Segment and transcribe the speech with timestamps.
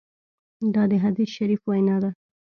[0.73, 2.09] دا د حدیث شریف وینا ده.